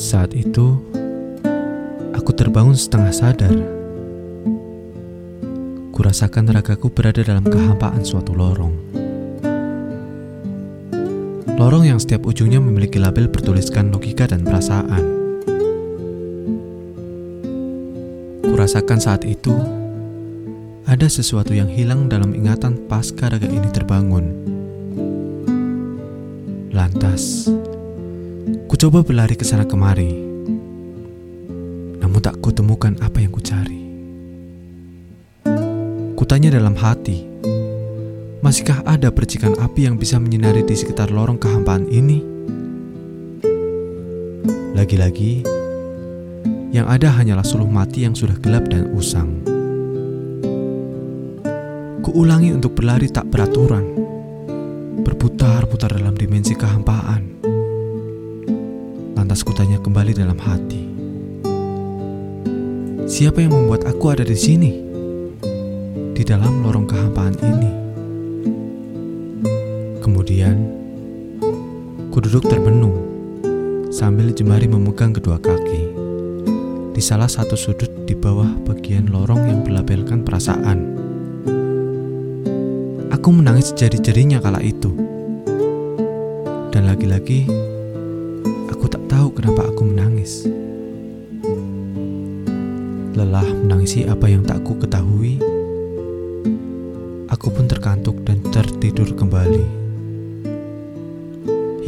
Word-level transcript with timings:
Saat 0.00 0.32
itu, 0.32 0.80
aku 2.16 2.32
terbangun 2.32 2.72
setengah 2.72 3.12
sadar. 3.12 3.52
Kurasakan 5.92 6.48
ragaku 6.48 6.88
berada 6.88 7.20
dalam 7.20 7.44
kehampaan 7.44 8.00
suatu 8.00 8.32
lorong. 8.32 8.72
Lorong 11.52 11.84
yang 11.84 12.00
setiap 12.00 12.24
ujungnya 12.24 12.64
memiliki 12.64 12.96
label 12.96 13.28
bertuliskan 13.28 13.92
logika 13.92 14.24
dan 14.24 14.40
perasaan. 14.40 15.04
Kurasakan 18.40 18.98
saat 19.04 19.28
itu, 19.28 19.52
ada 20.88 21.12
sesuatu 21.12 21.52
yang 21.52 21.68
hilang 21.68 22.08
dalam 22.08 22.32
ingatan 22.32 22.88
pasca 22.88 23.28
raga 23.28 23.44
ini 23.44 23.68
terbangun. 23.68 24.32
Lantas, 26.72 27.52
coba 28.80 29.04
berlari 29.04 29.36
ke 29.36 29.44
sana 29.44 29.68
kemari, 29.68 30.08
namun 32.00 32.16
tak 32.24 32.40
kutemukan 32.40 32.96
apa 33.04 33.20
yang 33.20 33.28
kucari. 33.28 33.76
Kutanya 36.16 36.56
dalam 36.56 36.72
hati, 36.72 37.28
masihkah 38.40 38.80
ada 38.88 39.12
percikan 39.12 39.52
api 39.60 39.84
yang 39.84 40.00
bisa 40.00 40.16
menyinari 40.16 40.64
di 40.64 40.72
sekitar 40.72 41.12
lorong 41.12 41.36
kehampaan 41.36 41.92
ini? 41.92 42.24
Lagi-lagi, 44.72 45.44
yang 46.72 46.88
ada 46.88 47.12
hanyalah 47.20 47.44
suluh 47.44 47.68
mati 47.68 48.08
yang 48.08 48.16
sudah 48.16 48.40
gelap 48.40 48.64
dan 48.72 48.96
usang. 48.96 49.44
Kuulangi 52.00 52.48
untuk 52.56 52.80
berlari 52.80 53.12
tak 53.12 53.28
beraturan, 53.28 53.84
berputar-putar 55.04 56.00
dalam 56.00 56.16
dimensi 56.16 56.56
kehampaan. 56.56 57.39
Lantas 59.40 59.56
kutanya 59.56 59.80
kembali 59.80 60.12
dalam 60.12 60.36
hati. 60.36 60.84
Siapa 63.08 63.40
yang 63.40 63.56
membuat 63.56 63.88
aku 63.88 64.12
ada 64.12 64.20
di 64.20 64.36
sini? 64.36 64.84
Di 66.12 66.20
dalam 66.28 66.60
lorong 66.60 66.84
kehampaan 66.84 67.40
ini. 67.40 67.70
Kemudian, 70.04 70.60
ku 72.12 72.20
duduk 72.20 72.52
terbenung 72.52 72.92
sambil 73.88 74.28
jemari 74.36 74.68
memegang 74.68 75.16
kedua 75.16 75.40
kaki 75.40 75.88
di 76.92 77.00
salah 77.00 77.24
satu 77.24 77.56
sudut 77.56 77.88
di 78.04 78.12
bawah 78.12 78.60
bagian 78.68 79.08
lorong 79.08 79.40
yang 79.48 79.64
berlabelkan 79.64 80.20
perasaan. 80.20 81.00
Aku 83.08 83.32
menangis 83.32 83.72
jadi-jadinya 83.72 84.36
kala 84.44 84.60
itu. 84.60 84.92
Dan 86.76 86.92
lagi-lagi, 86.92 87.48
tahu 89.10 89.34
kenapa 89.34 89.66
aku 89.66 89.82
menangis. 89.82 90.46
Lelah 93.18 93.42
menangisi 93.42 94.06
apa 94.06 94.30
yang 94.30 94.46
tak 94.46 94.62
ku 94.62 94.78
ketahui, 94.78 95.42
aku 97.26 97.50
pun 97.50 97.66
terkantuk 97.66 98.22
dan 98.22 98.38
tertidur 98.54 99.10
kembali. 99.18 99.82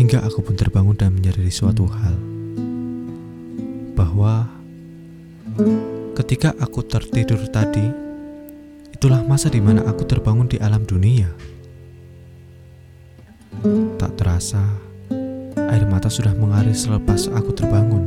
Hingga 0.03 0.19
aku 0.27 0.43
pun 0.43 0.59
terbangun 0.59 0.99
dan 0.99 1.15
menyadari 1.15 1.55
suatu 1.55 1.87
hal. 1.87 2.19
Bahwa 3.95 4.51
ketika 6.19 6.59
aku 6.59 6.83
tertidur 6.83 7.39
tadi 7.55 7.87
itulah 8.91 9.23
masa 9.23 9.47
di 9.47 9.63
mana 9.63 9.87
aku 9.87 10.03
terbangun 10.11 10.51
di 10.51 10.59
alam 10.59 10.83
dunia. 10.83 11.31
Tak 13.95 14.19
terasa 14.19 14.91
air 15.73 15.89
mata 15.89 16.13
sudah 16.13 16.37
mengalir 16.37 16.77
selepas 16.77 17.33
aku 17.33 17.51
terbangun 17.57 18.05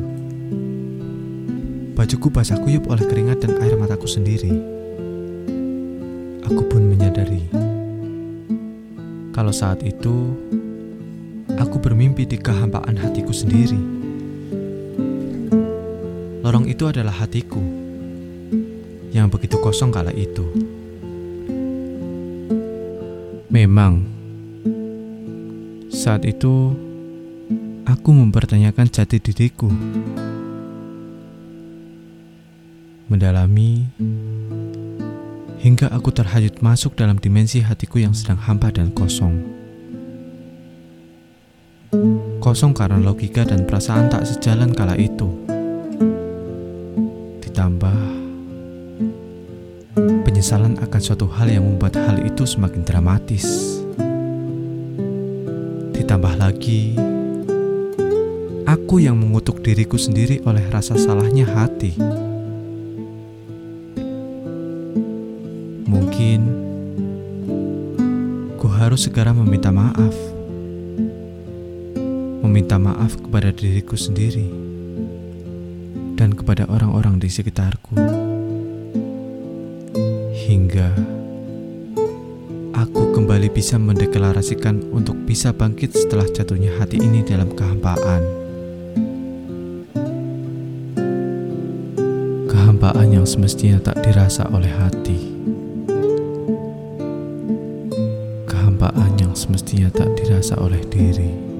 bajuku 1.97 2.29
basah 2.29 2.61
kuyup 2.61 2.85
oleh 2.85 3.03
keringat 3.09 3.41
dan 3.41 3.57
air 3.65 3.73
mataku 3.73 4.05
sendiri 4.05 4.53
aku 6.45 6.61
pun 6.69 6.85
menyadari 6.85 7.43
kalau 9.35 9.51
saat 9.51 9.83
itu 9.83 10.31
aku 11.59 11.77
bermimpi 11.79 12.23
di 12.23 12.39
kehampaan 12.39 12.95
hatiku 12.95 13.35
sendiri. 13.35 13.75
Lorong 16.39 16.69
itu 16.69 16.85
adalah 16.85 17.11
hatiku 17.11 17.59
yang 19.11 19.27
begitu 19.27 19.57
kosong 19.59 19.89
kala 19.89 20.13
itu. 20.13 20.45
Memang, 23.51 24.03
saat 25.91 26.27
itu 26.27 26.75
aku 27.85 28.09
mempertanyakan 28.09 28.89
jati 28.89 29.21
diriku, 29.21 29.69
mendalami 33.05 33.85
hingga 35.61 35.89
aku 35.93 36.09
terhanyut 36.09 36.61
masuk 36.65 36.97
dalam 36.97 37.21
dimensi 37.21 37.61
hatiku 37.61 38.01
yang 38.01 38.13
sedang 38.17 38.41
hampa 38.41 38.73
dan 38.73 38.89
kosong. 38.93 39.41
Kosong 42.41 42.73
karena 42.75 43.01
logika 43.01 43.45
dan 43.45 43.65
perasaan 43.65 44.11
tak 44.11 44.25
sejalan 44.27 44.73
kala 44.73 44.97
itu. 44.99 45.29
Ditambah 47.41 47.97
penyesalan 50.25 50.77
akan 50.77 51.01
suatu 51.01 51.25
hal 51.31 51.49
yang 51.49 51.63
membuat 51.65 51.97
hal 51.97 52.21
itu 52.21 52.43
semakin 52.43 52.83
dramatis. 52.83 53.79
Ditambah 55.95 56.35
lagi, 56.37 56.93
aku 58.65 59.01
yang 59.01 59.15
mengutuk 59.15 59.61
diriku 59.61 59.95
sendiri 59.95 60.41
oleh 60.43 60.65
rasa 60.73 60.97
salahnya 60.97 61.45
hati. 61.45 61.93
Mungkin 65.85 66.39
ku 68.57 68.67
harus 68.67 69.05
segera 69.05 69.31
meminta 69.31 69.69
maaf 69.69 70.13
meminta 72.45 72.77
maaf 72.77 73.17
kepada 73.17 73.49
diriku 73.49 73.97
sendiri 73.97 74.47
dan 76.15 76.31
kepada 76.31 76.63
orang-orang 76.71 77.19
di 77.19 77.27
sekitarku, 77.27 77.99
hingga 80.47 80.87
aku 82.71 83.11
kembali 83.11 83.51
bisa 83.51 83.75
mendeklarasikan 83.75 84.79
untuk 84.95 85.19
bisa 85.27 85.51
bangkit 85.51 85.91
setelah 85.91 86.29
jatuhnya 86.31 86.71
hati 86.79 87.01
ini 87.01 87.27
dalam 87.27 87.51
kehampaan. 87.51 88.44
Kehampaan 92.85 93.17
yang 93.17 93.25
semestinya 93.25 93.81
tak 93.81 93.97
dirasa 94.05 94.45
oleh 94.53 94.69
hati. 94.69 95.17
Kehampaan 98.45 99.17
yang 99.17 99.33
semestinya 99.33 99.89
tak 99.89 100.13
dirasa 100.13 100.53
oleh 100.61 100.85
diri. 100.93 101.54